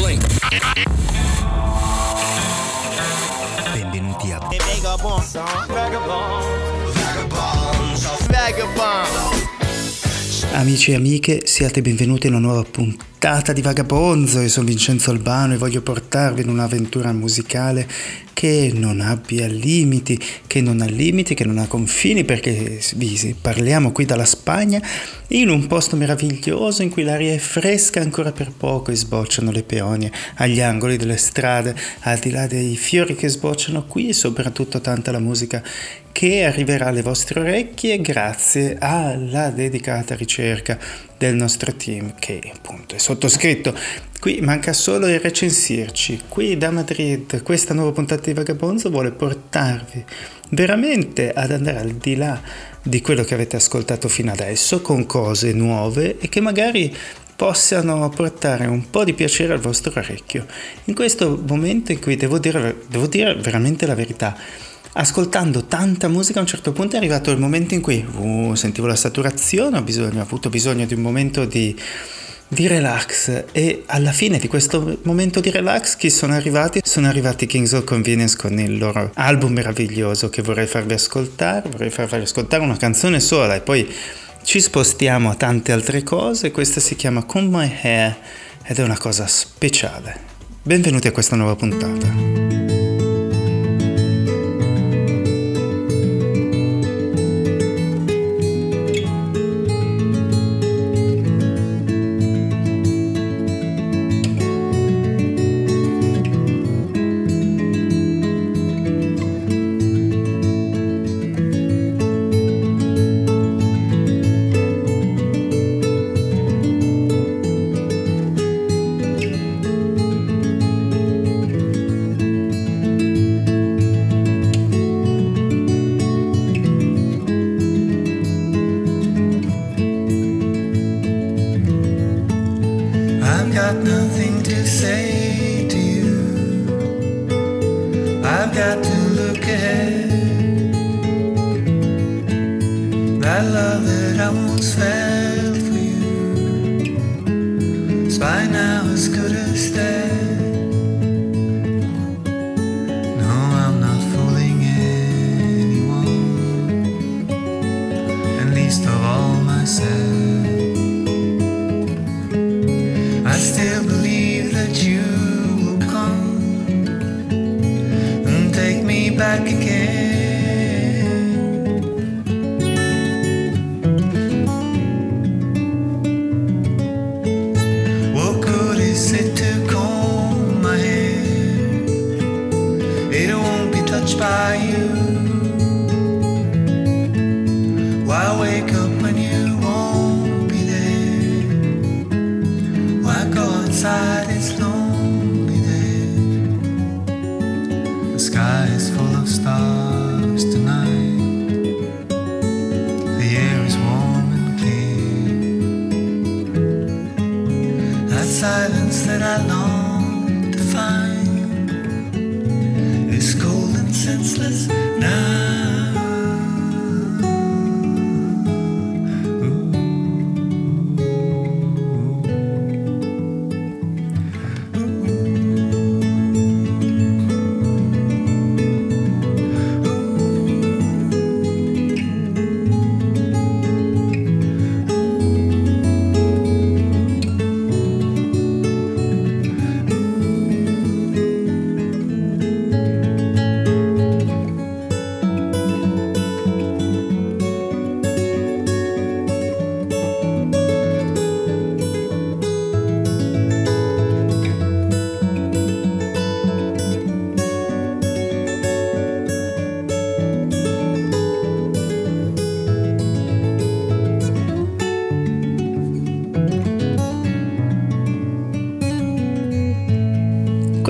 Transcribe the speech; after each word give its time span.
Blink. 0.00 0.24
Benvenuti 3.72 4.32
a 4.32 4.38
Amici 10.52 10.92
e 10.92 10.94
amiche, 10.94 11.42
siate 11.44 11.82
benvenuti 11.82 12.26
in 12.28 12.34
una 12.34 12.46
nuova 12.46 12.62
puntata 12.62 13.19
di 13.52 13.60
Vagabonzo. 13.60 14.40
Io 14.40 14.48
sono 14.48 14.64
Vincenzo 14.64 15.10
Albano 15.10 15.52
e 15.52 15.58
voglio 15.58 15.82
portarvi 15.82 16.40
in 16.40 16.48
un'avventura 16.48 17.12
musicale 17.12 17.86
che 18.32 18.72
non 18.74 19.02
abbia 19.02 19.46
limiti, 19.46 20.18
che 20.46 20.62
non 20.62 20.80
ha 20.80 20.86
limiti, 20.86 21.34
che 21.34 21.44
non 21.44 21.58
ha 21.58 21.66
confini, 21.66 22.24
perché 22.24 22.80
vi 22.94 23.36
parliamo 23.38 23.92
qui 23.92 24.06
dalla 24.06 24.24
Spagna, 24.24 24.80
in 25.28 25.50
un 25.50 25.66
posto 25.66 25.96
meraviglioso 25.96 26.80
in 26.80 26.88
cui 26.88 27.02
l'aria 27.02 27.34
è 27.34 27.38
fresca 27.38 28.00
ancora 28.00 28.32
per 28.32 28.52
poco 28.56 28.90
e 28.90 28.96
sbocciano 28.96 29.50
le 29.50 29.64
peonie 29.64 30.10
agli 30.36 30.62
angoli 30.62 30.96
delle 30.96 31.18
strade, 31.18 31.76
al 32.00 32.18
di 32.18 32.30
là 32.30 32.46
dei 32.46 32.74
fiori 32.76 33.14
che 33.14 33.28
sbocciano 33.28 33.84
qui 33.84 34.08
e 34.08 34.12
soprattutto 34.14 34.80
tanta 34.80 35.10
la 35.10 35.18
musica 35.18 35.62
che 36.10 36.44
arriverà 36.44 36.86
alle 36.86 37.02
vostre 37.02 37.40
orecchie 37.40 38.00
grazie 38.00 38.78
alla 38.80 39.50
dedicata 39.50 40.14
ricerca 40.14 40.78
del 41.20 41.34
nostro 41.34 41.74
team 41.74 42.14
che 42.18 42.40
appunto 42.50 42.94
è 42.94 42.98
sottoscritto. 42.98 43.74
Qui 44.18 44.40
manca 44.40 44.72
solo 44.72 45.06
il 45.06 45.20
recensirci. 45.20 46.22
Qui 46.26 46.56
da 46.56 46.70
Madrid 46.70 47.42
questa 47.42 47.74
nuova 47.74 47.92
puntata 47.92 48.22
di 48.22 48.32
Vagabonzo 48.32 48.88
vuole 48.88 49.10
portarvi 49.10 50.02
veramente 50.48 51.30
ad 51.30 51.50
andare 51.50 51.80
al 51.80 51.90
di 51.90 52.16
là 52.16 52.40
di 52.82 53.02
quello 53.02 53.22
che 53.22 53.34
avete 53.34 53.56
ascoltato 53.56 54.08
fino 54.08 54.32
adesso 54.32 54.80
con 54.80 55.04
cose 55.04 55.52
nuove 55.52 56.16
e 56.18 56.30
che 56.30 56.40
magari 56.40 56.96
possano 57.36 58.08
portare 58.08 58.64
un 58.64 58.88
po' 58.88 59.04
di 59.04 59.12
piacere 59.12 59.52
al 59.52 59.60
vostro 59.60 59.92
orecchio. 59.94 60.46
In 60.84 60.94
questo 60.94 61.38
momento 61.46 61.92
in 61.92 62.00
cui 62.00 62.16
devo 62.16 62.38
dire, 62.38 62.78
devo 62.88 63.06
dire 63.06 63.34
veramente 63.34 63.86
la 63.86 63.94
verità, 63.94 64.34
ascoltando 64.92 65.64
tanta 65.64 66.08
musica 66.08 66.38
a 66.38 66.42
un 66.42 66.48
certo 66.48 66.72
punto 66.72 66.94
è 66.94 66.98
arrivato 66.98 67.30
il 67.30 67.38
momento 67.38 67.74
in 67.74 67.80
cui 67.80 68.04
uh, 68.04 68.54
sentivo 68.54 68.86
la 68.86 68.96
saturazione, 68.96 69.78
ho, 69.78 69.82
bisogno, 69.82 70.20
ho 70.20 70.22
avuto 70.22 70.48
bisogno 70.48 70.84
di 70.84 70.94
un 70.94 71.00
momento 71.00 71.44
di, 71.44 71.76
di, 72.48 72.66
relax 72.66 73.44
e 73.52 73.84
alla 73.86 74.12
fine 74.12 74.38
di 74.38 74.48
questo 74.48 74.98
momento 75.02 75.40
di 75.40 75.50
relax 75.50 75.96
chi 75.96 76.10
sono 76.10 76.34
arrivati? 76.34 76.80
Sono 76.82 77.06
arrivati 77.06 77.46
Kings 77.46 77.72
of 77.72 77.84
Convenience 77.84 78.36
con 78.36 78.58
il 78.58 78.78
loro 78.78 79.10
album 79.14 79.52
meraviglioso 79.52 80.28
che 80.28 80.42
vorrei 80.42 80.66
farvi 80.66 80.94
ascoltare, 80.94 81.68
vorrei 81.68 81.90
farvi 81.90 82.16
ascoltare 82.16 82.62
una 82.62 82.76
canzone 82.76 83.20
sola 83.20 83.54
e 83.54 83.60
poi 83.60 83.88
ci 84.42 84.60
spostiamo 84.60 85.30
a 85.30 85.34
tante 85.34 85.70
altre 85.70 86.02
cose, 86.02 86.50
questa 86.50 86.80
si 86.80 86.96
chiama 86.96 87.24
Comb 87.24 87.54
My 87.54 87.72
Hair 87.82 88.16
ed 88.64 88.78
è 88.78 88.82
una 88.82 88.98
cosa 88.98 89.26
speciale. 89.26 90.28
Benvenuti 90.62 91.06
a 91.06 91.12
questa 91.12 91.36
nuova 91.36 91.56
puntata. 91.56 92.89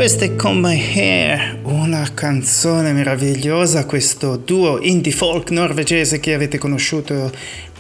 Questa 0.01 0.25
è 0.25 0.35
Con 0.35 0.61
My 0.61 0.81
Hair, 0.81 1.59
una 1.65 2.09
canzone 2.15 2.95
meravigliosa, 2.95 3.85
questo 3.85 4.37
duo 4.37 4.81
indie 4.81 5.13
folk 5.13 5.51
norvegese 5.51 6.21
che 6.21 6.33
avete 6.33 6.57
conosciuto 6.57 7.31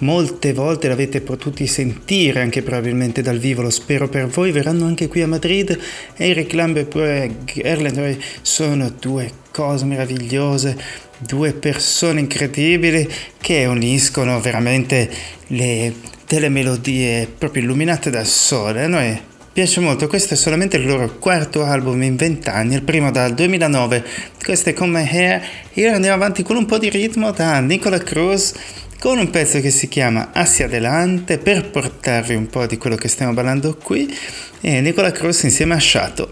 molte 0.00 0.52
volte, 0.52 0.88
l'avete 0.88 1.22
potuti 1.22 1.67
sentire 1.67 2.43
anche 2.43 2.61
probabilmente 2.61 3.22
dal 3.22 3.38
vivo, 3.38 3.62
lo 3.62 3.70
spero 3.70 4.11
per 4.11 4.26
voi, 4.26 4.52
verranno 4.52 4.84
anche 4.84 5.08
qui 5.08 5.22
a 5.22 5.28
Madrid. 5.28 5.78
Eric 6.14 6.52
Lambert 6.52 6.94
e 6.96 7.37
Erlendoy 7.62 8.19
sono 8.43 8.90
due 9.00 9.31
cose 9.50 9.87
meravigliose, 9.87 10.76
due 11.17 11.55
persone 11.55 12.20
incredibili 12.20 13.08
che 13.40 13.64
uniscono 13.64 14.38
veramente 14.43 15.11
le, 15.46 15.94
delle 16.26 16.50
melodie 16.50 17.26
proprio 17.38 17.62
illuminate 17.62 18.11
dal 18.11 18.26
sole. 18.26 18.87
Noi 18.88 19.20
piace 19.52 19.81
molto, 19.81 20.06
questo 20.06 20.35
è 20.35 20.37
solamente 20.37 20.76
il 20.76 20.87
loro 20.87 21.19
quarto 21.19 21.64
album 21.64 22.02
in 22.02 22.17
vent'anni, 22.17 22.75
il 22.75 22.82
primo 22.82 23.11
dal 23.11 23.35
2009, 23.35 24.05
questo 24.44 24.70
è 24.70 24.73
Come 24.73 25.02
My 25.02 25.08
Hair, 25.08 25.43
ora 25.76 25.94
andiamo 25.94 26.17
avanti 26.17 26.43
con 26.43 26.56
un 26.56 26.67
po' 26.67 26.79
di 26.79 26.88
ritmo 26.88 27.31
da 27.32 27.58
Nicola 27.61 27.99
Cruz 27.99 28.55
con 29.00 29.19
un 29.19 29.31
pezzo 29.31 29.61
che 29.61 29.70
si 29.70 29.88
chiama 29.88 30.29
Assi 30.32 30.62
Adelante 30.62 31.38
per 31.38 31.70
portarvi 31.70 32.35
un 32.35 32.47
po' 32.49 32.67
di 32.67 32.76
quello 32.76 32.97
che 32.97 33.08
stiamo 33.08 33.32
ballando 33.32 33.76
qui. 33.82 34.14
E 34.61 34.82
Nicola 34.82 35.11
Cruz 35.11 35.43
insieme 35.44 35.75
a 35.75 35.81
Shato 35.81 36.31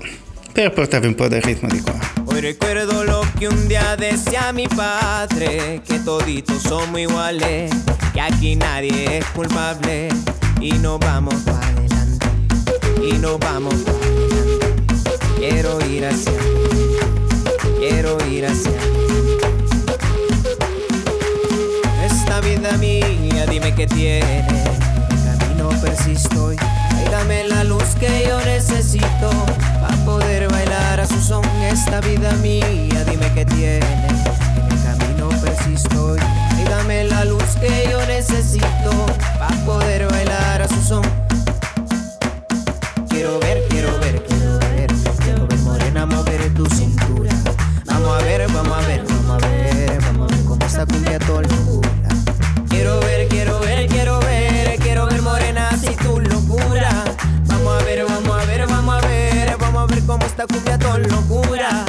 per 0.53 0.73
portarvi 0.73 1.07
un 1.07 1.15
po' 1.15 1.29
del 1.29 1.41
ritmo 1.41 1.69
di 1.71 1.81
qua. 1.81 1.99
Hoy 2.27 2.41
recuerdo 2.41 3.05
lo 3.05 3.25
que 3.39 3.49
un 3.49 3.69
día 3.69 3.97
decía 3.97 4.53
mi 4.53 4.69
padre, 4.69 5.81
que 5.87 5.99
toditos 6.01 6.63
somos 6.63 7.01
iguales, 7.01 7.71
que 8.13 8.21
aquí 8.21 8.55
nadie 8.55 9.19
es 9.19 9.25
culpable 9.35 10.09
y 10.61 10.73
no 10.73 10.99
vamos 10.99 11.37
para 11.45 11.67
adelante, 11.69 11.98
y 13.09 13.19
vamos. 13.41 13.75
Quiero 15.37 15.79
ir 15.87 16.05
hacia, 16.05 16.33
quiero 17.79 18.19
ir 18.27 18.47
hacia. 18.47 18.79
Esta 22.05 22.41
vida 22.41 22.77
mía, 22.77 23.47
dime 23.49 23.75
qué 23.75 23.87
tiene, 23.87 24.45
el 25.11 25.39
camino 25.39 25.71
persisto 25.81 26.53
y 26.53 26.57
dame 27.11 27.45
la 27.45 27.65
luz 27.65 27.95
que 27.99 28.27
yo 28.29 28.39
necesito 28.45 29.31
para 29.81 29.97
poder 30.05 30.51
bailar 30.51 31.01
a 31.01 31.07
su 31.07 31.21
son. 31.21 31.45
Esta 31.63 32.01
vida 32.01 32.33
mía, 32.43 33.05
dime 33.11 33.33
qué 33.35 33.47
tiene, 33.47 33.87
en 34.57 34.73
el 34.73 34.83
camino 34.83 35.29
persisto 35.41 36.17
y 36.17 36.69
dame 36.69 37.05
la 37.05 37.25
luz 37.25 37.57
que 37.61 37.89
yo 37.91 38.05
necesito 38.07 39.07
para 39.39 39.57
poder 39.65 40.09
bailar 40.11 40.63
a 40.63 40.69
su 40.69 40.83
son. 40.83 41.28
Quiero 43.19 43.41
ver, 43.41 43.67
quiero 43.69 43.99
ver, 43.99 44.23
quiero 44.23 44.59
ver, 44.61 44.87
quiero 45.25 45.47
ver 45.49 45.59
morena 45.59 46.07
mover 46.07 46.55
tu 46.55 46.65
cintura. 46.67 47.35
Vamos 47.87 48.17
a 48.17 48.25
ver, 48.25 48.47
vamos 48.53 48.79
a 48.79 48.87
ver, 48.87 49.03
vamos 49.09 49.43
a 49.43 49.49
ver, 49.49 50.01
vamos 50.03 50.33
a 50.33 50.37
ver 50.37 50.45
cómo 50.45 50.65
esta 50.65 50.87
cumbia 50.87 51.19
todo 51.19 51.43
locura. 51.43 52.09
Quiero 52.69 53.01
ver, 53.01 53.27
quiero 53.27 53.59
ver, 53.59 53.89
quiero 53.89 54.21
ver, 54.21 54.79
quiero 54.79 55.07
ver 55.07 55.21
morena 55.21 55.69
si 55.81 55.97
tu 55.97 56.21
locura. 56.21 56.91
Vamos 57.47 57.83
a 57.83 57.85
ver, 57.85 58.05
vamos 58.05 58.41
a 58.41 58.45
ver, 58.47 58.67
vamos 58.69 59.03
a 59.03 59.07
ver, 59.09 59.57
vamos 59.59 59.83
a 59.83 59.87
ver 59.93 60.05
cómo 60.05 60.25
esta 60.25 60.47
cumbia 60.47 60.79
todo 60.79 60.99
locura. 60.99 61.85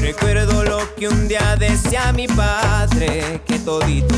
Recuerdo 0.00 0.62
lo 0.62 0.94
que 0.94 1.08
un 1.08 1.26
día 1.26 1.56
decía 1.58 2.12
mi 2.12 2.28
padre, 2.28 3.42
que 3.44 3.58
toditos 3.58 4.17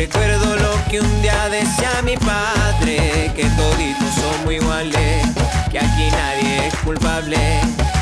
recuerdo 0.00 0.56
lo 0.56 0.72
que 0.90 0.98
un 0.98 1.22
día 1.22 1.50
decía 1.50 2.00
mi 2.02 2.16
padre, 2.16 3.30
que 3.36 3.44
toditos 3.44 4.14
somos 4.14 4.50
iguales, 4.50 5.26
que 5.70 5.78
aquí 5.78 6.08
nadie 6.10 6.68
es 6.68 6.74
culpable 6.76 7.36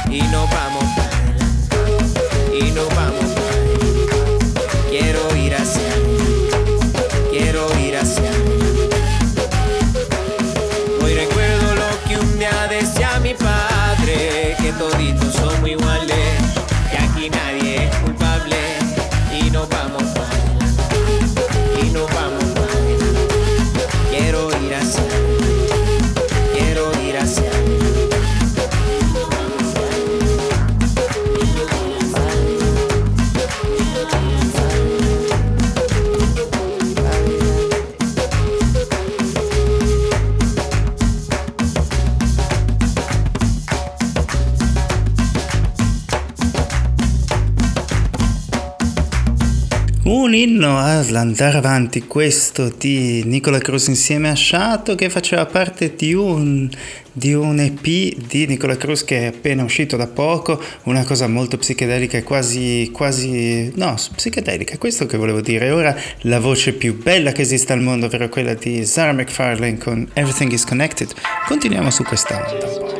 y 0.08 0.22
no 0.22 0.46
vamos 0.46 1.17
Inno 50.38 50.78
all'andare 50.78 51.58
avanti, 51.58 52.04
questo 52.04 52.72
di 52.78 53.24
Nicola 53.24 53.58
Cruz 53.58 53.88
insieme 53.88 54.30
a 54.30 54.36
Shato 54.36 54.94
che 54.94 55.10
faceva 55.10 55.46
parte 55.46 55.94
di 55.96 56.14
un, 56.14 56.70
di 57.10 57.34
un 57.34 57.58
EP 57.58 57.82
di 57.82 58.46
Nicola 58.46 58.76
Cruz 58.76 59.02
che 59.02 59.18
è 59.22 59.24
appena 59.24 59.64
uscito 59.64 59.96
da 59.96 60.06
poco, 60.06 60.62
una 60.84 61.02
cosa 61.02 61.26
molto 61.26 61.56
psichedelica 61.56 62.18
e 62.18 62.22
quasi, 62.22 62.88
quasi, 62.92 63.72
no, 63.74 63.96
psichedelica, 64.14 64.74
è 64.74 64.78
questo 64.78 65.06
che 65.06 65.16
volevo 65.16 65.40
dire. 65.40 65.72
Ora 65.72 65.96
la 66.20 66.38
voce 66.38 66.72
più 66.72 66.96
bella 66.96 67.32
che 67.32 67.42
esiste 67.42 67.72
al 67.72 67.80
mondo, 67.80 68.06
ovvero 68.06 68.28
quella 68.28 68.54
di 68.54 68.86
Sarah 68.86 69.12
McFarlane 69.12 69.78
con 69.78 70.08
Everything 70.12 70.52
is 70.52 70.64
Connected. 70.64 71.10
Continuiamo 71.48 71.90
su 71.90 72.04
questa 72.04 72.36
onda 72.36 72.97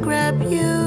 grab 0.00 0.40
you 0.50 0.79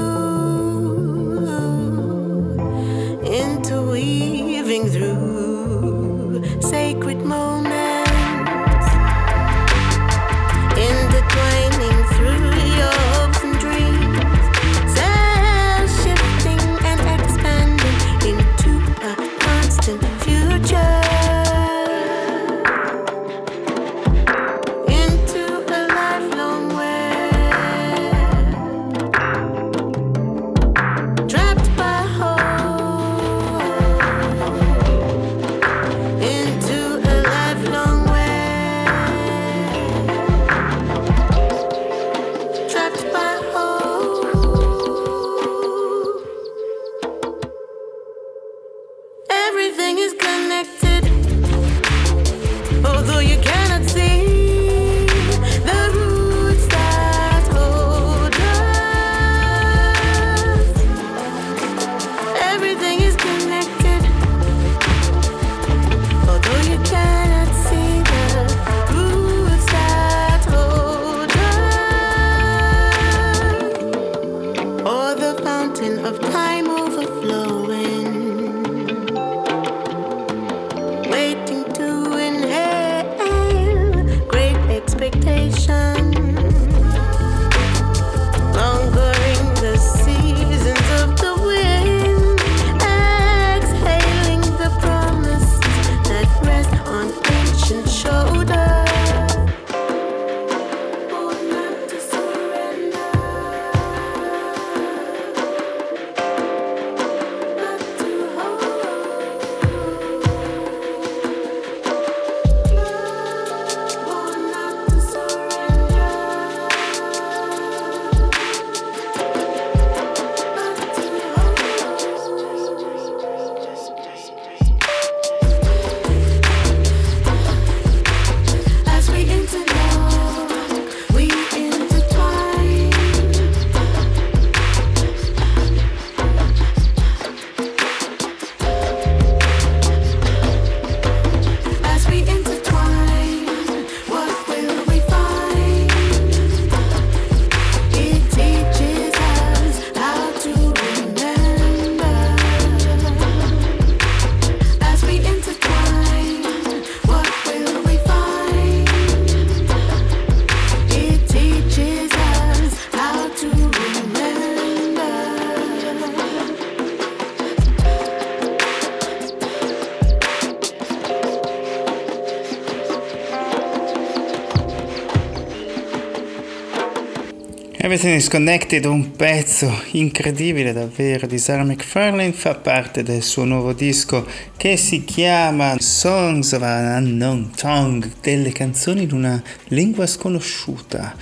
Everything 177.94 178.28
Connected, 178.28 178.84
un 178.86 179.12
pezzo 179.12 179.72
incredibile 179.92 180.72
davvero 180.72 181.28
di 181.28 181.38
Sarah 181.38 181.62
McFarlane, 181.62 182.32
fa 182.32 182.56
parte 182.56 183.04
del 183.04 183.22
suo 183.22 183.44
nuovo 183.44 183.72
disco 183.72 184.26
che 184.56 184.76
si 184.76 185.04
chiama 185.04 185.76
Songs 185.78 186.50
of 186.50 186.62
an 186.62 187.04
Unknown 187.04 187.52
Tongue, 187.54 188.10
delle 188.20 188.50
canzoni 188.50 189.04
in 189.04 189.12
una 189.12 189.40
lingua 189.68 190.08
sconosciuta. 190.08 191.14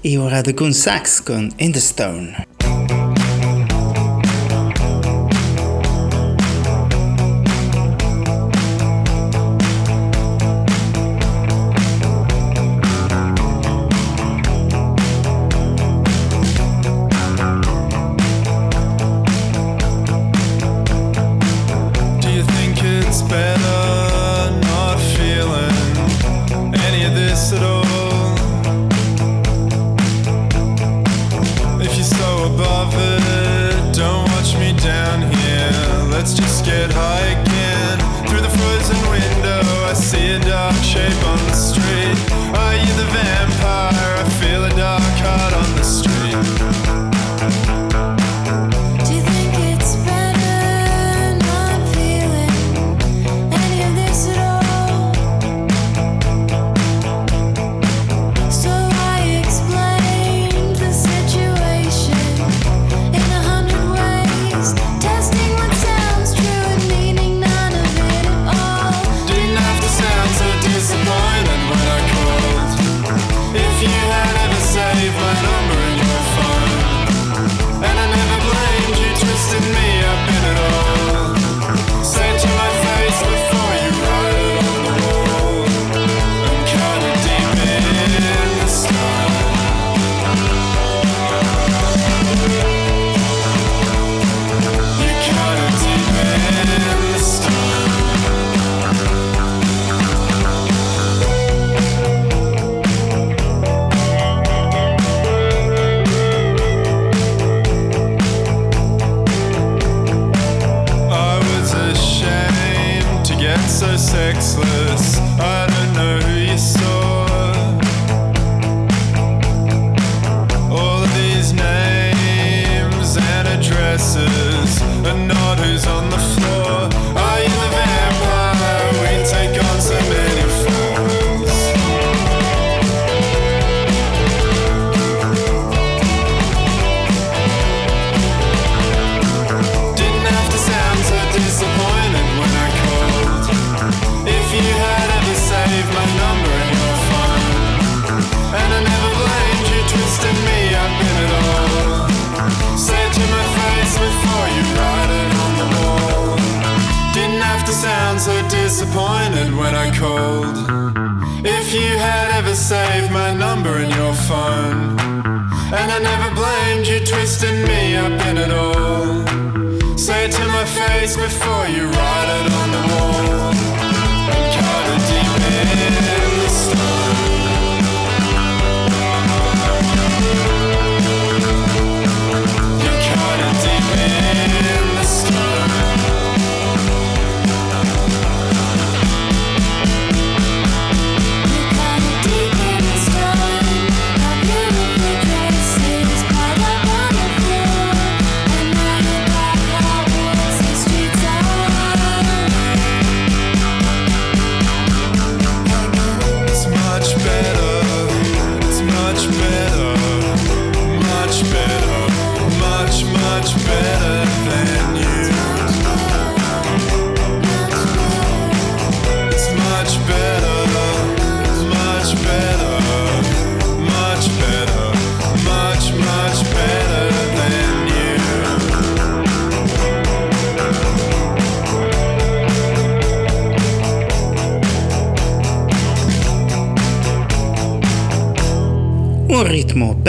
E 0.00 0.16
ora 0.18 0.40
The 0.40 0.54
Goon 0.54 0.72
Sax 0.72 1.20
con 1.20 1.50
In 1.56 1.72
the 1.72 1.80
Stone. 1.80 2.49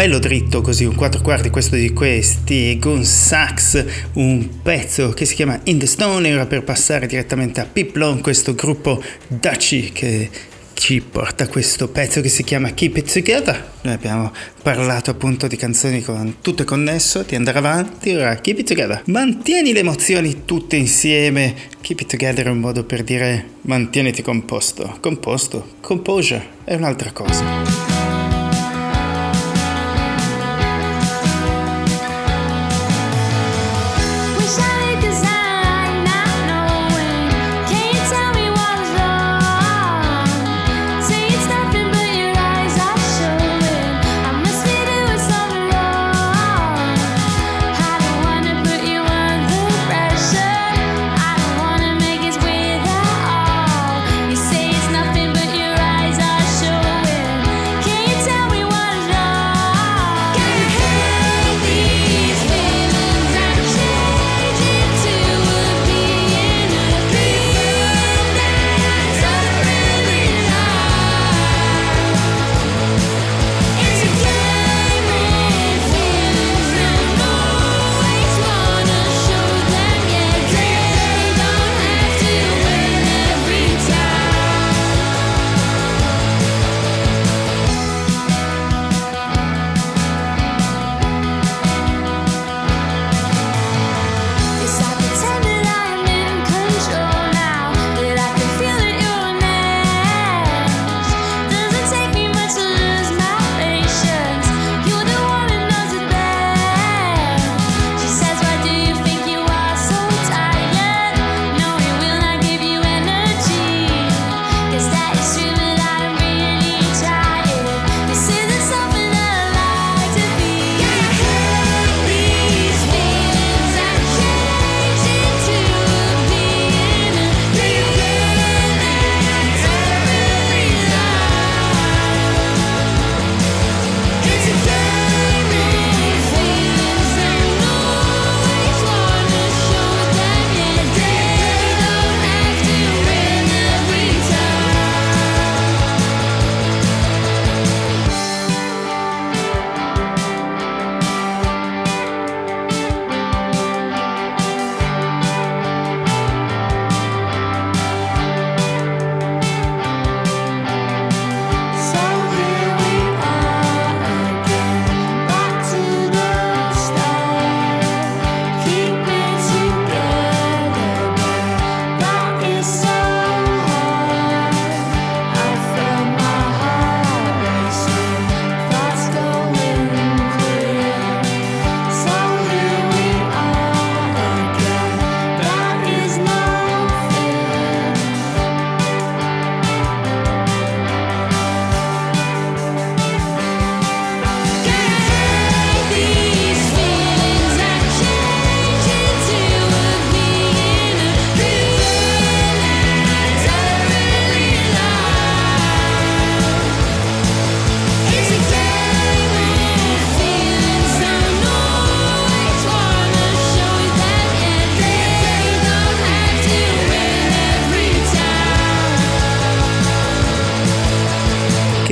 Bello 0.01 0.17
dritto 0.17 0.62
così, 0.62 0.84
un 0.84 0.96
4 0.96 1.22
quarti 1.22 1.51
questo 1.51 1.75
di 1.75 1.93
questi, 1.93 2.75
Gun 2.79 3.05
Sax, 3.05 3.85
un 4.14 4.61
pezzo 4.64 5.11
che 5.11 5.25
si 5.25 5.35
chiama 5.35 5.59
In 5.66 5.77
the 5.77 5.85
Stone 5.85 6.33
ora 6.33 6.48
per 6.48 6.64
passare 6.64 7.05
direttamente 7.05 7.59
a 7.59 7.68
Piplon, 7.72 8.20
questo 8.20 8.55
gruppo 8.55 9.00
Dutchy 9.27 9.92
che 9.92 10.27
ci 10.74 11.01
porta 11.01 11.48
questo 11.48 11.87
pezzo 11.90 12.20
che 12.20 12.29
si 12.29 12.44
chiama 12.44 12.74
Keep 12.74 12.98
It 12.98 13.14
Together. 13.14 13.74
Noi 13.81 13.94
abbiamo 13.94 14.33
parlato 14.64 15.11
appunto 15.11 15.46
di 15.46 15.55
canzoni 15.55 16.01
con 16.01 16.37
tutto 16.42 16.64
connesso, 16.64 17.22
di 17.22 17.35
andare 17.35 17.59
avanti, 17.59 18.11
ora 18.11 18.33
Keep 18.37 18.57
It 18.57 18.68
Together. 18.70 19.03
Mantieni 19.05 19.72
le 19.72 19.81
emozioni 19.81 20.46
tutte 20.46 20.77
insieme. 20.77 21.53
Keep 21.79 22.00
It 22.00 22.07
Together 22.09 22.48
è 22.48 22.50
un 22.50 22.57
modo 22.57 22.85
per 22.85 23.03
dire 23.03 23.50
mantieniti 23.61 24.24
composto. 24.24 24.98
Composto, 25.00 25.74
composure 25.79 26.44
è 26.64 26.74
un'altra 26.74 27.11
cosa. 27.11 28.21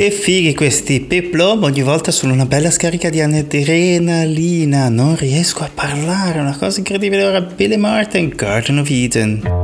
Che 0.10 0.16
fighi 0.16 0.56
questi 0.56 1.02
peplom, 1.02 1.62
ogni 1.62 1.84
volta 1.84 2.10
sono 2.10 2.34
una 2.34 2.48
bella 2.48 2.72
scarica 2.72 3.12
di 3.12 3.22
adrenalina, 3.22 4.90
non 4.90 5.16
riesco 5.16 5.64
a 5.64 5.70
parlare, 5.72 6.40
una 6.40 6.58
cosa 6.58 6.80
incredibile. 6.80 7.26
Ora 7.26 7.42
Billy 7.42 7.78
Martin, 7.78 8.30
Garden 8.30 8.80
of 8.80 8.90
Eden. 8.90 9.59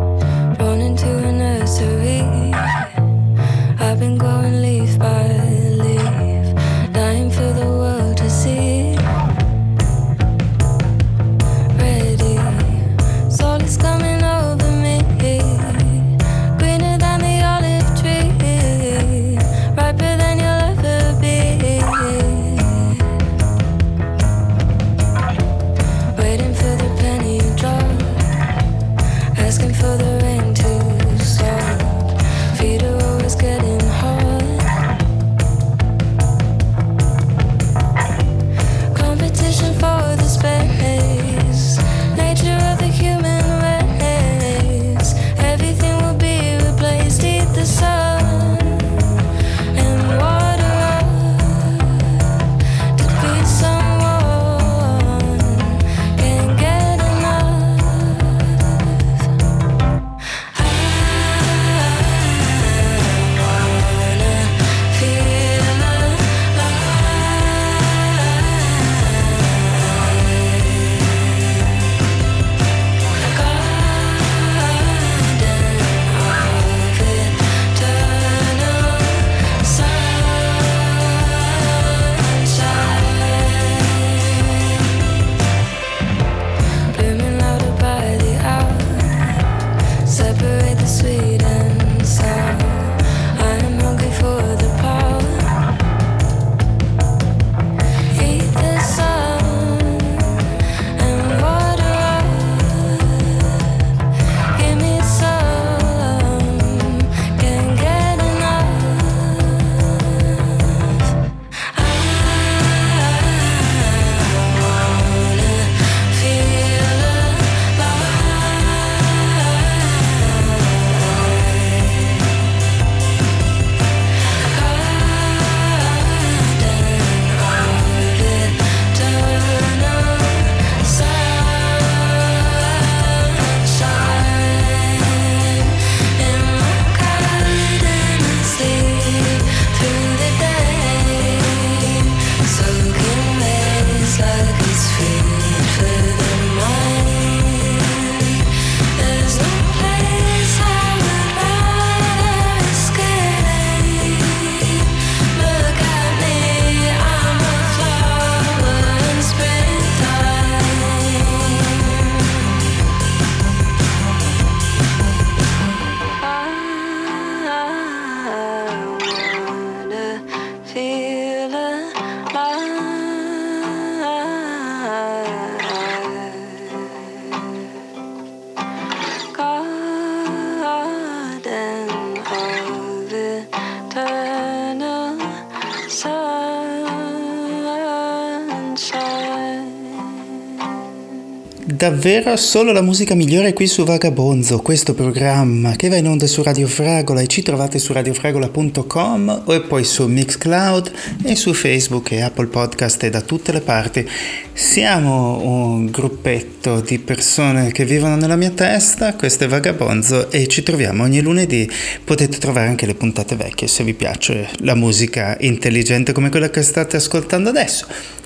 Davvero 191.85 192.35
solo 192.35 192.71
la 192.71 192.81
musica 192.81 193.13
migliore 193.13 193.53
qui 193.53 193.67
su 193.67 193.83
Vagabonzo, 193.83 194.57
questo 194.57 194.95
programma 194.95 195.75
che 195.75 195.87
va 195.87 195.97
in 195.97 196.07
onda 196.07 196.25
su 196.25 196.41
Radio 196.41 196.65
Fragola 196.65 197.21
e 197.21 197.27
ci 197.27 197.43
trovate 197.43 197.77
su 197.77 197.93
radiofragola.com 197.93 199.43
e 199.47 199.61
poi 199.61 199.83
su 199.83 200.07
Mixcloud 200.07 200.91
e 201.23 201.35
su 201.35 201.53
Facebook 201.53 202.09
e 202.09 202.23
Apple 202.23 202.47
Podcast 202.47 203.03
e 203.03 203.11
da 203.11 203.21
tutte 203.21 203.51
le 203.51 203.61
parti. 203.61 204.09
Siamo 204.51 205.39
un 205.43 205.85
gruppetto 205.91 206.81
di 206.81 206.97
persone 206.97 207.71
che 207.71 207.85
vivono 207.85 208.15
nella 208.15 208.35
mia 208.35 208.49
testa, 208.49 209.13
questo 209.13 209.43
è 209.43 209.47
Vagabonzo 209.47 210.31
e 210.31 210.47
ci 210.47 210.63
troviamo 210.63 211.03
ogni 211.03 211.21
lunedì. 211.21 211.69
Potete 212.03 212.39
trovare 212.39 212.67
anche 212.67 212.87
le 212.87 212.95
puntate 212.95 213.35
vecchie 213.35 213.67
se 213.67 213.83
vi 213.83 213.93
piace 213.93 214.49
la 214.61 214.73
musica 214.73 215.37
intelligente 215.41 216.13
come 216.13 216.29
quella 216.29 216.49
che 216.49 216.63
state 216.63 216.97
ascoltando 216.97 217.49
adesso 217.49 217.85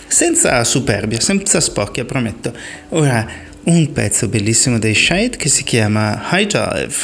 senza 0.10 0.64
superbia, 0.64 1.20
senza 1.20 1.60
spocchia, 1.60 2.04
prometto. 2.04 2.52
Ora 2.90 3.48
un 3.70 3.92
pezzo 3.92 4.28
bellissimo 4.28 4.80
dei 4.80 4.96
Shade 4.96 5.38
che 5.38 5.48
si 5.48 5.64
chiama 5.64 6.28
High 6.32 6.48
Dive. 6.48 6.96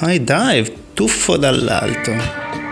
High 0.00 0.24
Dive, 0.24 0.74
tuffo 0.92 1.36
dall'alto. 1.36 2.67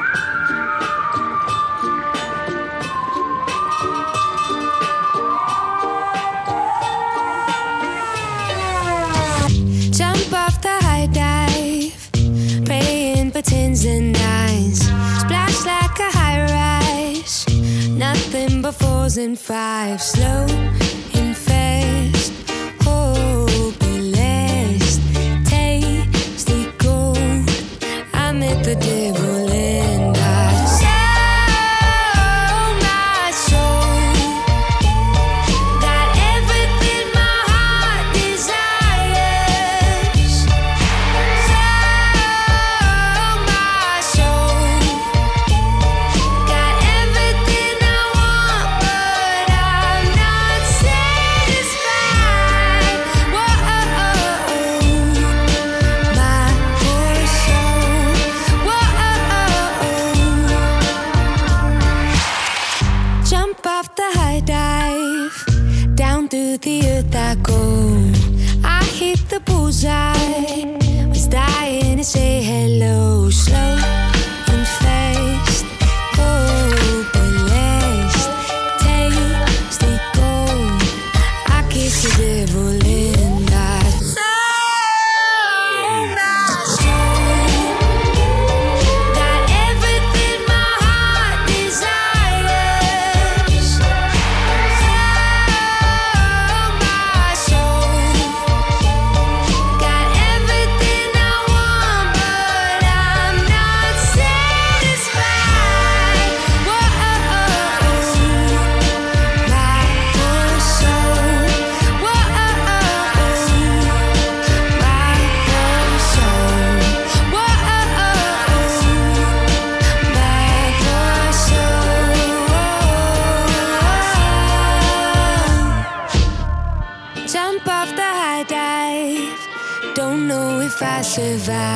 survive. 131.17 131.76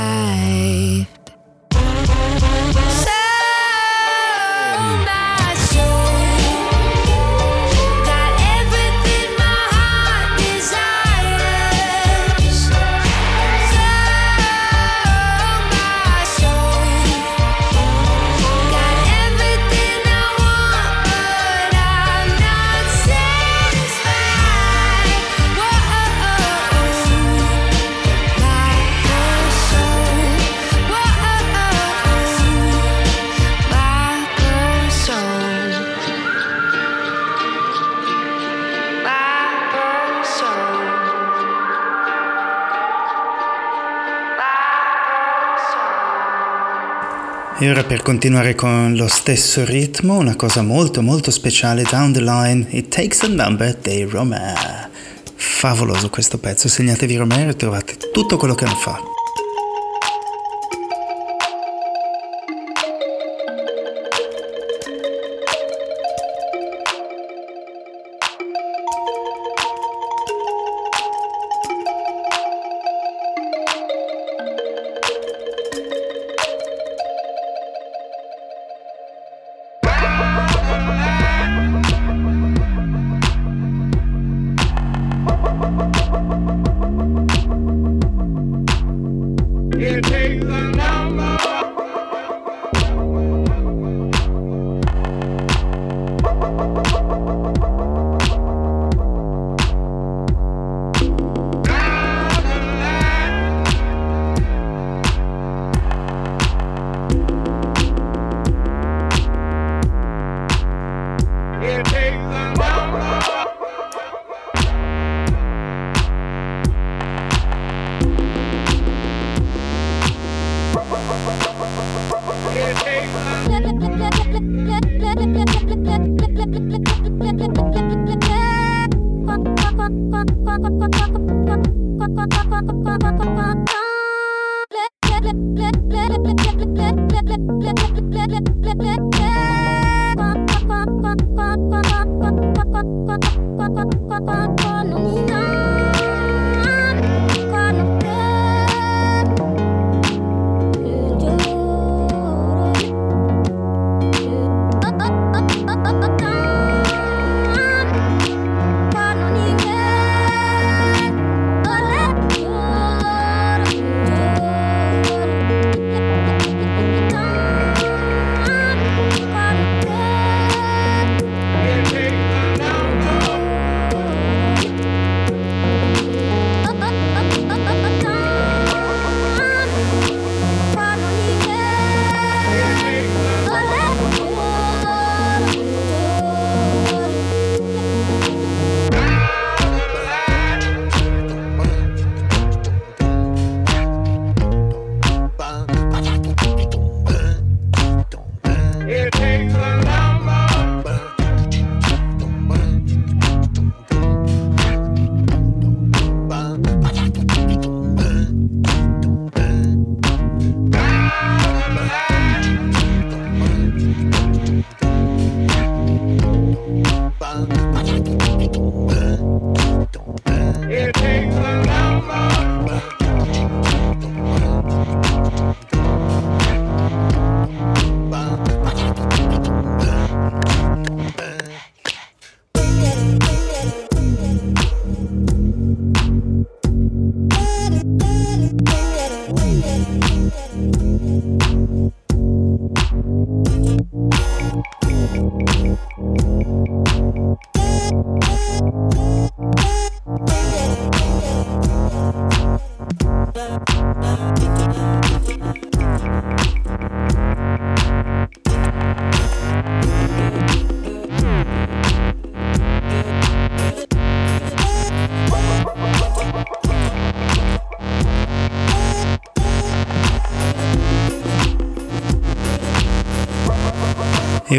E 47.62 47.68
ora 47.68 47.84
per 47.84 48.00
continuare 48.00 48.54
con 48.54 48.94
lo 48.96 49.06
stesso 49.06 49.66
ritmo, 49.66 50.16
una 50.16 50.34
cosa 50.34 50.62
molto 50.62 51.02
molto 51.02 51.30
speciale, 51.30 51.82
Down 51.82 52.10
the 52.10 52.22
Line, 52.22 52.66
It 52.70 52.88
Takes 52.88 53.24
a 53.24 53.28
Number 53.28 53.74
dei 53.74 54.04
Romare. 54.04 54.88
Favoloso 55.34 56.08
questo 56.08 56.38
pezzo, 56.38 56.68
segnatevi 56.68 57.16
Romare 57.16 57.50
e 57.50 57.56
trovate 57.56 57.98
tutto 58.14 58.38
quello 58.38 58.54
che 58.54 58.64
non 58.64 58.76
fa. 58.76 58.98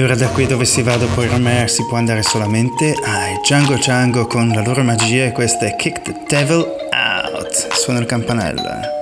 E 0.01 0.03
ora 0.03 0.15
da 0.15 0.29
qui 0.29 0.47
dove 0.47 0.65
si 0.65 0.81
va 0.81 0.95
dopo 0.97 1.21
il 1.21 1.29
Romer 1.29 1.69
si 1.69 1.85
può 1.85 1.95
andare 1.95 2.23
solamente 2.23 2.95
ai 3.05 3.37
Django 3.43 3.75
Django 3.75 4.25
con 4.25 4.47
la 4.47 4.63
loro 4.63 4.81
magia 4.81 5.25
e 5.25 5.31
questa 5.31 5.67
è 5.67 5.75
Kick 5.75 6.01
the 6.01 6.15
Devil 6.27 6.65
Out. 6.91 7.67
Suona 7.73 7.99
il 7.99 8.07
campanello. 8.07 9.00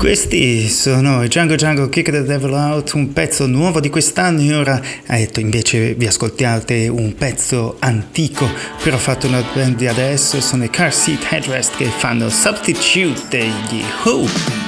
Questi 0.00 0.66
sono 0.70 1.26
Django 1.26 1.56
Django 1.56 1.90
Kick 1.90 2.10
the 2.10 2.22
Devil 2.22 2.54
Out, 2.54 2.94
un 2.94 3.12
pezzo 3.12 3.46
nuovo 3.46 3.80
di 3.80 3.90
quest'anno 3.90 4.40
e 4.40 4.54
ora 4.54 4.80
detto, 5.06 5.40
invece 5.40 5.92
vi 5.92 6.06
ascoltiate 6.06 6.88
un 6.88 7.14
pezzo 7.14 7.76
antico, 7.80 8.48
però 8.82 8.96
fatto 8.96 9.26
una 9.26 9.44
band 9.52 9.76
di 9.76 9.86
adesso, 9.86 10.40
sono 10.40 10.64
i 10.64 10.70
Car 10.70 10.94
Seat 10.94 11.26
Headrest 11.30 11.76
che 11.76 11.84
fanno 11.84 12.30
Substitute 12.30 13.20
degli 13.28 13.84
Who. 14.02 14.59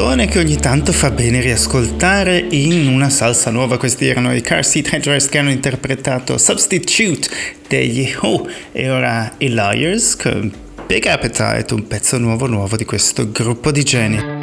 Pezzone 0.00 0.28
che 0.28 0.38
ogni 0.38 0.56
tanto 0.56 0.92
fa 0.92 1.10
bene 1.10 1.42
riascoltare 1.42 2.38
in 2.38 2.86
una 2.86 3.10
salsa 3.10 3.50
nuova. 3.50 3.76
Questi 3.76 4.06
erano 4.06 4.34
i 4.34 4.40
Car 4.40 4.64
Seat 4.64 4.94
Headrest 4.94 5.28
che 5.28 5.36
hanno 5.36 5.50
interpretato 5.50 6.38
Substitute 6.38 7.28
degli 7.68 8.10
Who 8.18 8.48
e 8.72 8.88
ora 8.88 9.30
i 9.36 9.50
Liars 9.50 10.16
con 10.16 10.50
Big 10.86 11.04
Appetite, 11.04 11.74
un 11.74 11.86
pezzo 11.86 12.16
nuovo 12.16 12.46
nuovo 12.46 12.76
di 12.76 12.86
questo 12.86 13.30
gruppo 13.30 13.70
di 13.70 13.82
geni. 13.82 14.39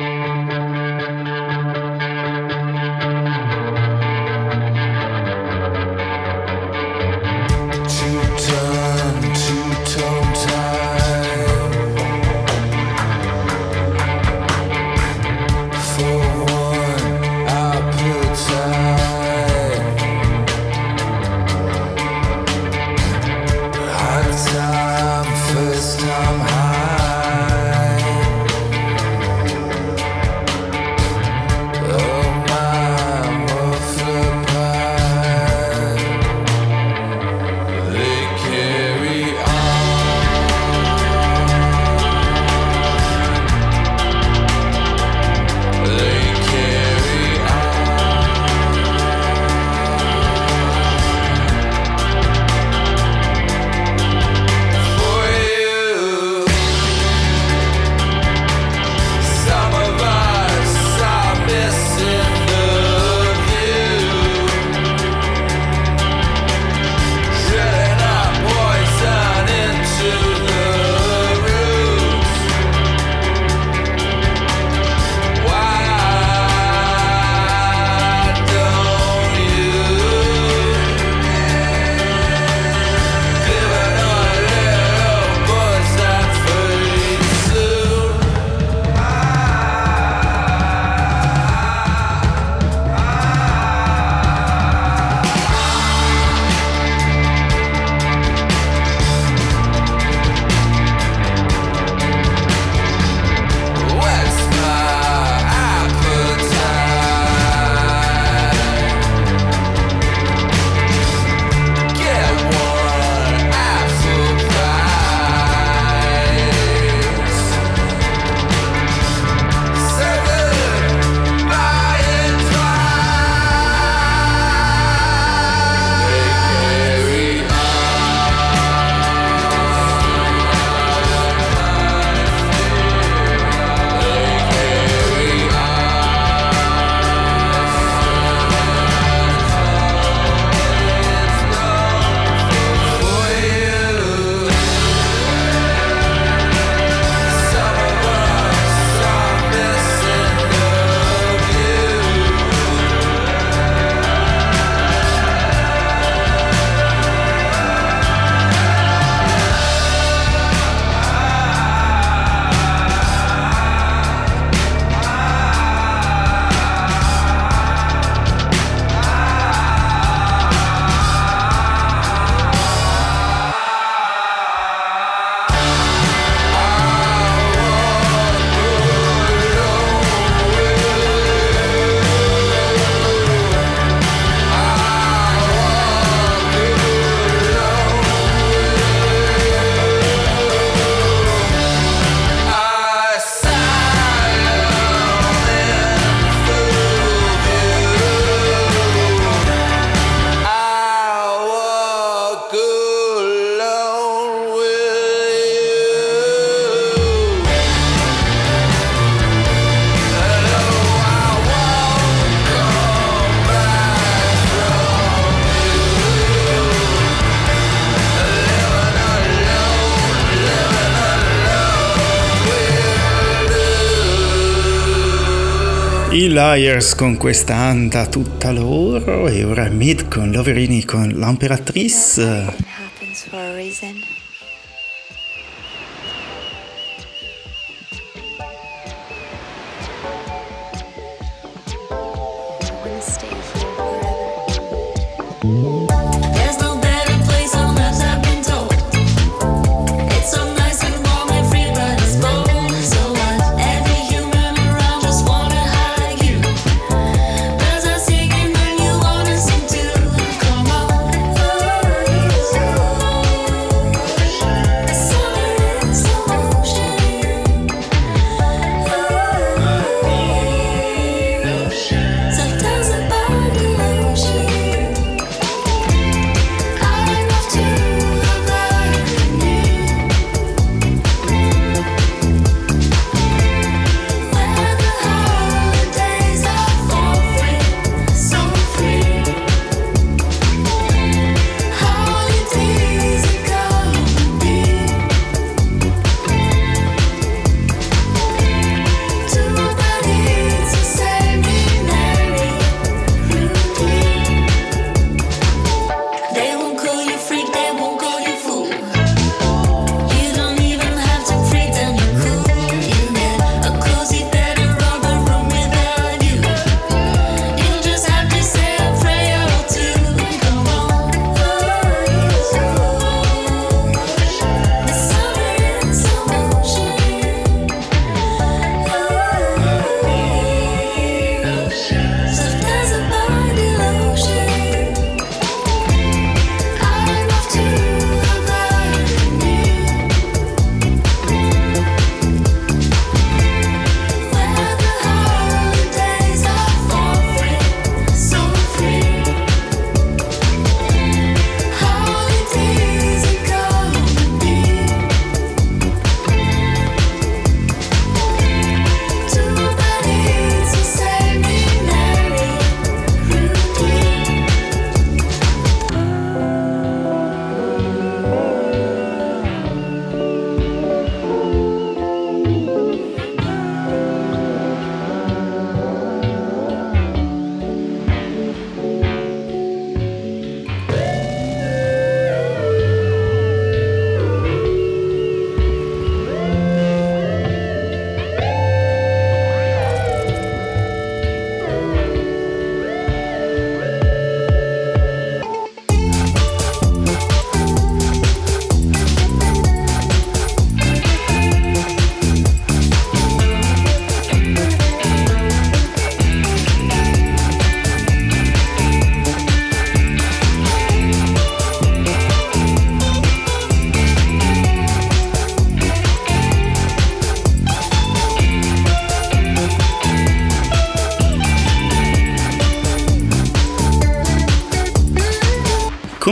Liars 226.38 226.94
con 226.94 227.18
questa 227.18 227.56
anta 227.56 228.06
tutta 228.06 228.52
loro 228.52 229.28
e 229.28 229.44
ora 229.44 229.70
Mid 229.70 230.08
con 230.08 230.30
Loverini 230.30 230.86
con 230.86 231.08
l'Imperatrice. 231.08 232.67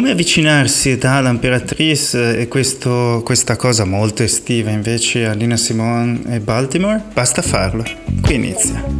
Come 0.05 0.13
avvicinarsi 0.13 0.99
dall'Imperatrice 0.99 2.37
e 2.37 2.47
questo, 2.47 3.23
questa 3.25 3.55
cosa 3.55 3.85
molto 3.85 4.21
estiva 4.21 4.69
invece 4.69 5.25
a 5.25 5.33
Nina 5.33 5.57
Simone 5.57 6.21
e 6.27 6.39
Baltimore? 6.39 7.01
Basta 7.11 7.41
farlo. 7.41 7.83
Qui 8.21 8.35
inizia. 8.35 8.94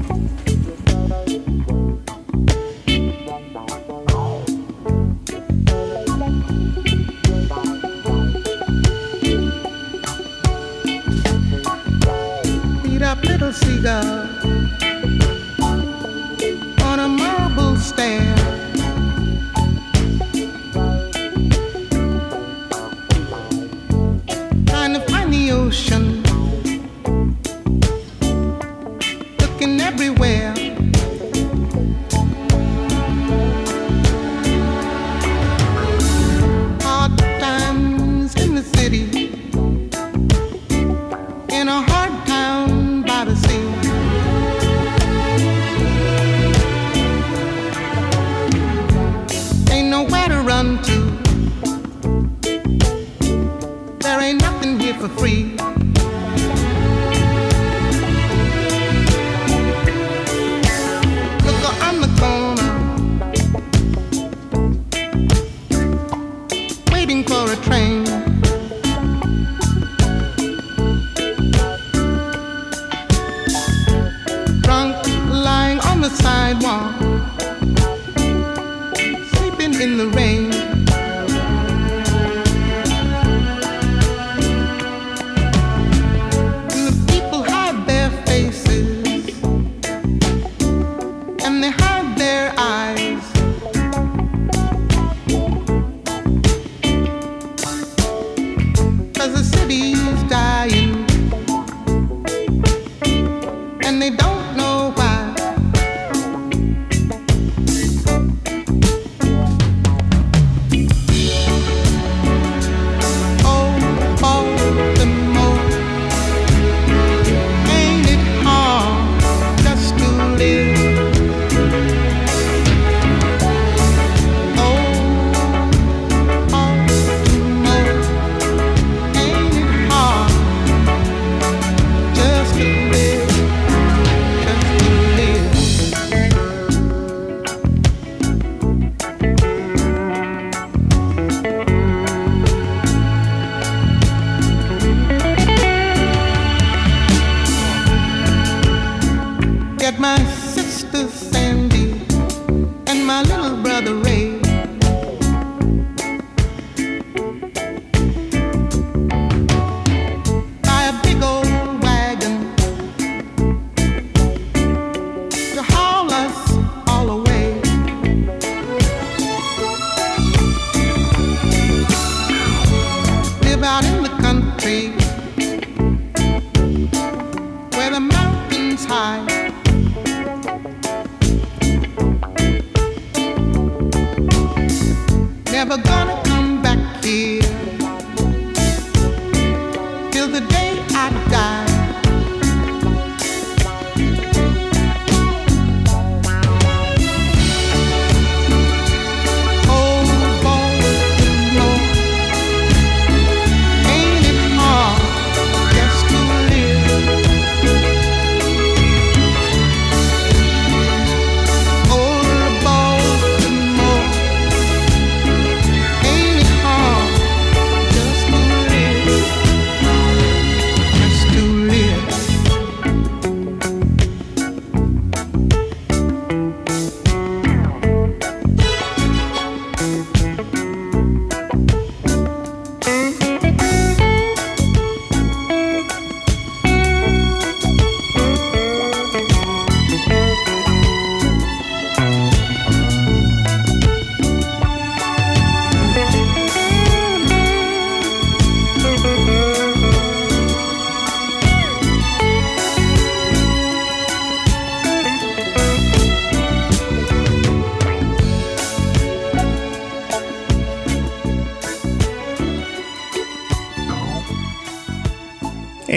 never 185.56 185.78
gonna 185.78 186.22
come 186.26 186.62
back 186.62 187.01
here. 187.01 187.45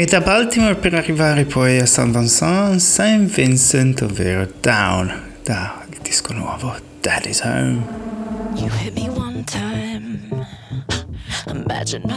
Da 0.08 0.20
Baltimore 0.22 0.74
per 0.76 0.94
arrivare 0.94 1.44
poi 1.44 1.78
a 1.80 1.84
St. 1.84 2.08
Vincent, 2.08 2.80
St. 2.80 3.24
Vincent, 3.24 4.00
ovvero 4.00 4.50
Down, 4.60 5.34
da 5.42 5.84
il 5.90 5.98
disco 6.00 6.32
nuovo 6.32 6.74
Daddy's 7.00 7.42
Home. 7.42 7.84
You 8.54 8.70
hit 8.70 8.94
me 8.94 9.10
one 9.10 9.44
time, 9.44 10.46
imagine 11.46 12.02
my 12.06 12.16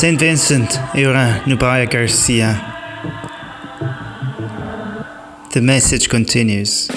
St. 0.00 0.18
Vincent 0.18 0.80
e 0.94 1.06
ora 1.06 1.42
Nubaya 1.44 1.84
Garcia. 1.84 2.58
The 5.52 5.60
message 5.60 6.08
continues. 6.08 6.88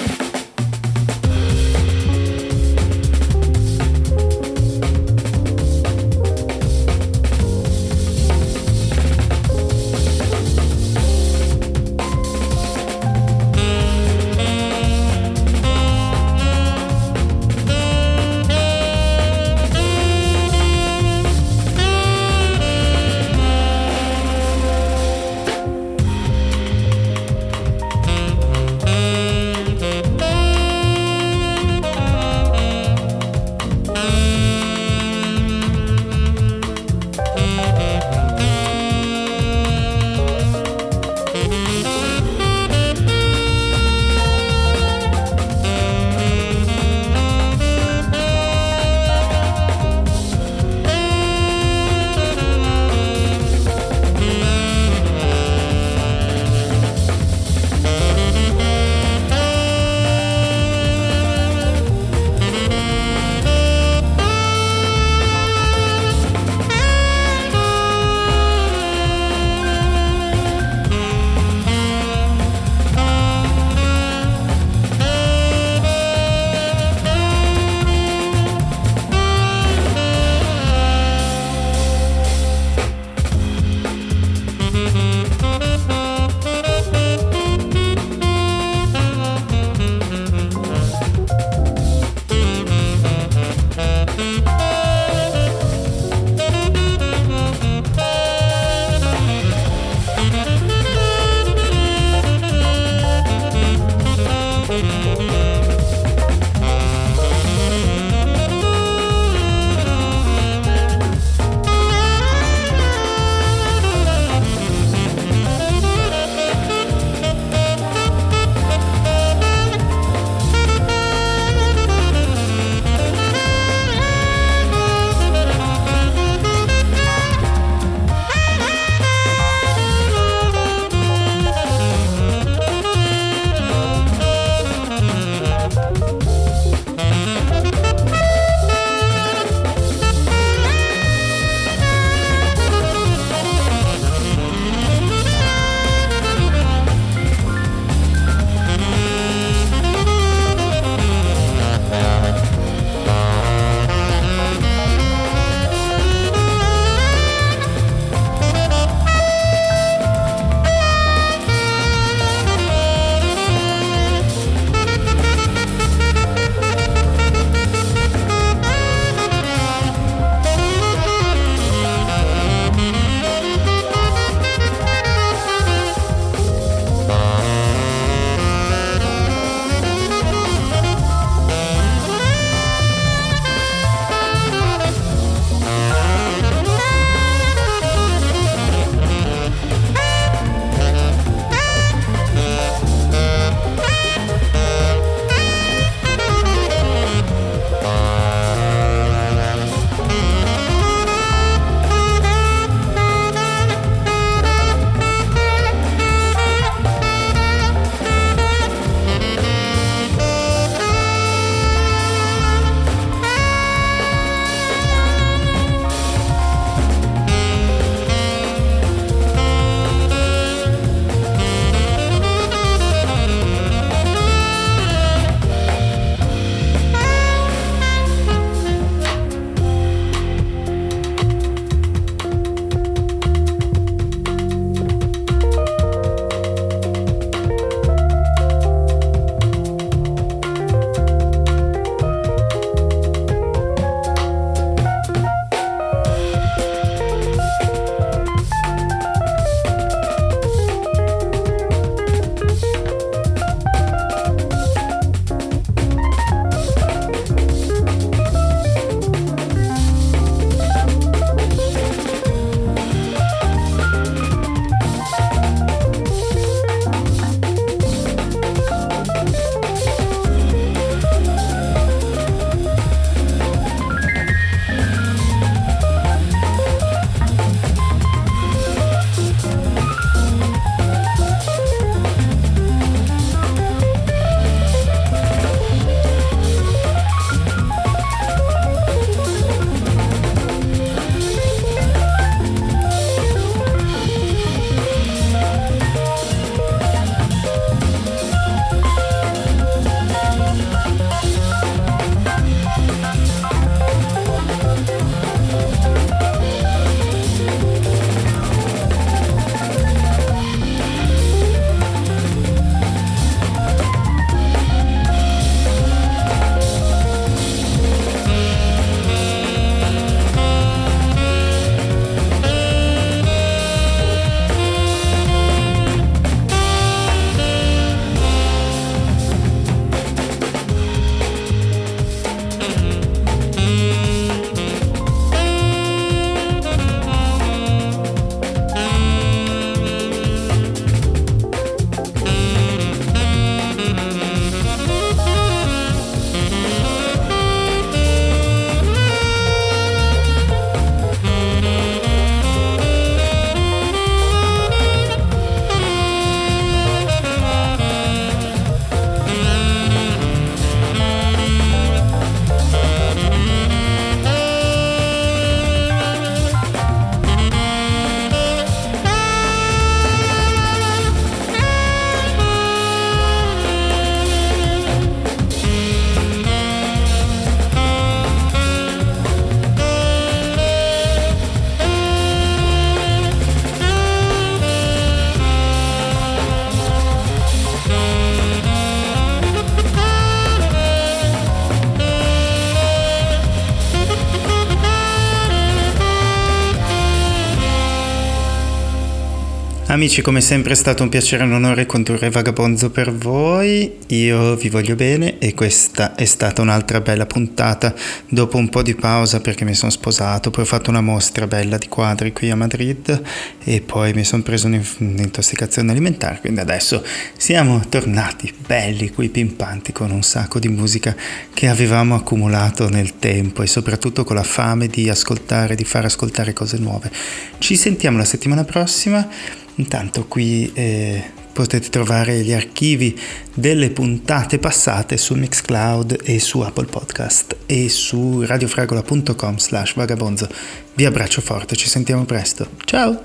Amici, 400.04 400.20
come 400.20 400.42
sempre 400.42 400.74
è 400.74 400.76
stato 400.76 401.02
un 401.02 401.08
piacere 401.08 401.44
e 401.44 401.46
un 401.46 401.54
onore 401.54 401.86
condurre 401.86 402.28
Vagabonzo 402.28 402.90
per 402.90 403.10
voi. 403.10 404.00
Io 404.08 404.54
vi 404.54 404.68
voglio 404.68 404.96
bene 404.96 405.38
e 405.38 405.54
questa 405.54 406.14
è 406.14 406.26
stata 406.26 406.60
un'altra 406.60 407.00
bella 407.00 407.24
puntata 407.24 407.94
dopo 408.28 408.58
un 408.58 408.68
po' 408.68 408.82
di 408.82 408.94
pausa 408.94 409.40
perché 409.40 409.64
mi 409.64 409.72
sono 409.72 409.90
sposato, 409.90 410.50
poi 410.50 410.64
ho 410.64 410.66
fatto 410.66 410.90
una 410.90 411.00
mostra 411.00 411.46
bella 411.46 411.78
di 411.78 411.88
quadri 411.88 412.34
qui 412.34 412.50
a 412.50 412.54
Madrid 412.54 413.22
e 413.64 413.80
poi 413.80 414.12
mi 414.12 414.24
sono 414.24 414.42
preso 414.42 414.66
un'intossicazione 414.66 415.92
alimentare, 415.92 416.40
quindi 416.40 416.60
adesso 416.60 417.02
siamo 417.38 417.80
tornati 417.88 418.52
belli 418.66 419.08
qui 419.08 419.30
pimpanti 419.30 419.92
con 419.92 420.10
un 420.10 420.22
sacco 420.22 420.58
di 420.58 420.68
musica 420.68 421.16
che 421.54 421.66
avevamo 421.66 422.14
accumulato 422.14 422.90
nel 422.90 423.18
tempo 423.18 423.62
e 423.62 423.66
soprattutto 423.66 424.22
con 424.22 424.36
la 424.36 424.42
fame 424.42 424.86
di 424.86 425.08
ascoltare, 425.08 425.74
di 425.74 425.84
far 425.84 426.04
ascoltare 426.04 426.52
cose 426.52 426.76
nuove. 426.76 427.10
Ci 427.56 427.74
sentiamo 427.74 428.18
la 428.18 428.26
settimana 428.26 428.64
prossima. 428.64 429.62
Intanto 429.76 430.26
qui 430.26 430.70
eh, 430.74 431.22
potete 431.52 431.88
trovare 431.88 432.42
gli 432.42 432.52
archivi 432.52 433.18
delle 433.54 433.90
puntate 433.90 434.58
passate 434.58 435.16
su 435.16 435.34
Mixcloud 435.34 436.20
e 436.24 436.38
su 436.40 436.60
Apple 436.60 436.86
Podcast 436.86 437.56
e 437.66 437.88
su 437.88 438.44
radiofragola.com 438.44 439.56
slash 439.56 439.94
vagabonzo. 439.94 440.48
Vi 440.94 441.04
abbraccio 441.04 441.40
forte, 441.40 441.76
ci 441.76 441.88
sentiamo 441.88 442.24
presto. 442.24 442.68
Ciao! 442.84 443.20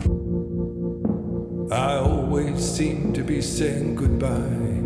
I 1.72 1.98
always 1.98 2.60
seem 2.60 3.12
to 3.14 3.24
be 3.24 3.42
saying 3.42 3.94
goodbye 3.94 4.80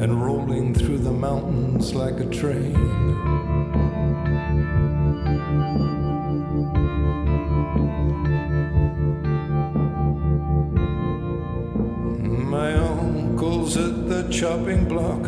and 0.00 0.22
rolling 0.22 0.72
through 0.72 1.02
the 1.02 1.10
mountains 1.10 1.92
like 1.92 2.18
a 2.18 2.26
train. 2.28 3.39
At 13.76 14.08
the 14.08 14.28
chopping 14.30 14.88
block, 14.88 15.22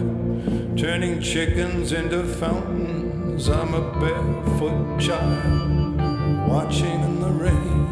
turning 0.77 1.21
chickens 1.21 1.93
into 1.93 2.25
fountains. 2.25 3.49
I'm 3.49 3.75
a 3.75 3.81
barefoot 4.01 4.99
child 4.99 5.99
watching 6.49 7.01
in 7.03 7.21
the 7.21 7.31
rain. 7.31 7.91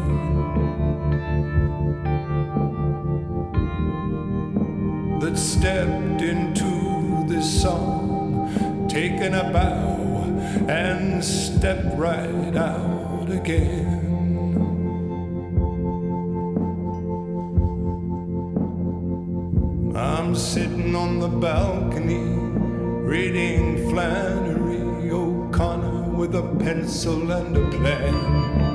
That 5.19 5.37
stepped 5.37 6.21
into 6.21 7.23
this 7.27 7.61
song, 7.61 8.87
taken 8.89 9.33
a 9.33 9.51
bow, 9.51 9.99
and 10.67 11.23
stepped 11.23 11.95
right 11.97 12.55
out 12.57 13.29
again. 13.29 14.00
I'm 20.31 20.37
sitting 20.37 20.95
on 20.95 21.19
the 21.19 21.27
balcony 21.27 22.23
reading 23.05 23.89
Flannery 23.89 25.11
O'Connor 25.11 26.03
with 26.03 26.35
a 26.35 26.55
pencil 26.57 27.29
and 27.33 27.57
a 27.57 27.69
plan. 27.69 28.70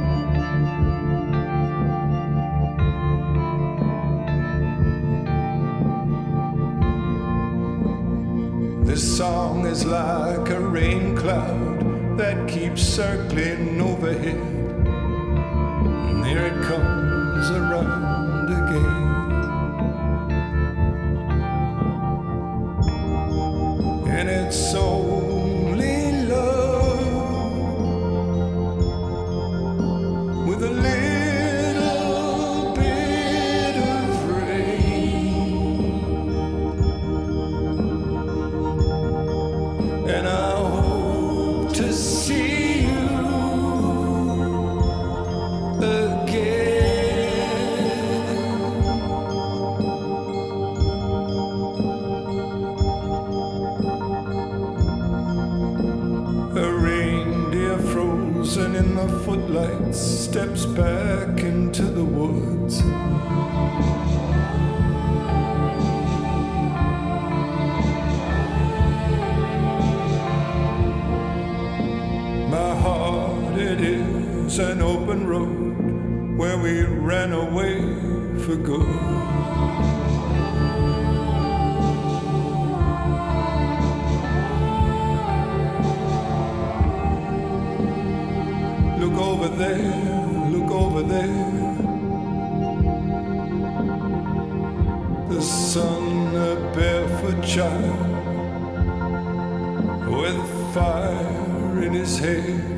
Child 97.42 98.16
with 100.08 100.74
fire 100.74 101.82
in 101.82 101.92
his 101.92 102.18
hair. 102.18 102.76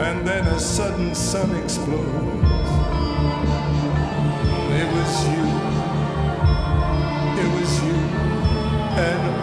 And 0.00 0.26
then 0.26 0.46
a 0.46 0.58
sudden 0.58 1.14
sun 1.14 1.54
explodes. 1.62 2.70
It 4.80 4.88
was 4.94 5.12
you. 5.28 5.44
It 7.42 7.50
was 7.60 7.82
you. 7.84 7.98
And 9.08 9.39